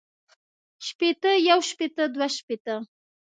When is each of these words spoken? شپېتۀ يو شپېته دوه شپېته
شپېتۀ 0.87 1.31
يو 1.49 1.59
شپېته 1.69 2.03
دوه 2.13 2.27
شپېته 2.37 2.75